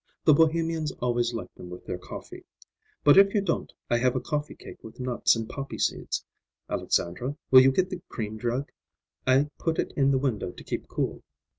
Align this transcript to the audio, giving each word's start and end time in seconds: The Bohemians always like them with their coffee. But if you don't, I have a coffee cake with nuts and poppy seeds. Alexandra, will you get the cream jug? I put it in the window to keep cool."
The 0.25 0.33
Bohemians 0.33 0.91
always 0.93 1.31
like 1.31 1.53
them 1.53 1.69
with 1.69 1.85
their 1.85 1.99
coffee. 1.99 2.43
But 3.03 3.19
if 3.19 3.35
you 3.35 3.41
don't, 3.41 3.71
I 3.87 3.99
have 3.99 4.15
a 4.15 4.19
coffee 4.19 4.55
cake 4.55 4.83
with 4.83 4.99
nuts 4.99 5.35
and 5.35 5.47
poppy 5.47 5.77
seeds. 5.77 6.25
Alexandra, 6.71 7.37
will 7.51 7.61
you 7.61 7.71
get 7.71 7.91
the 7.91 8.01
cream 8.09 8.39
jug? 8.39 8.71
I 9.27 9.51
put 9.59 9.77
it 9.77 9.93
in 9.95 10.09
the 10.09 10.17
window 10.17 10.53
to 10.53 10.63
keep 10.63 10.87
cool." 10.87 11.21